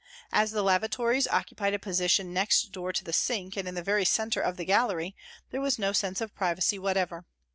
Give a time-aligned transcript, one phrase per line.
[0.31, 4.03] As the lavatories occupied a position next door to the sink and in the very
[4.03, 5.15] centre of the gallery,
[5.51, 7.27] there was no sense of privacy whatever.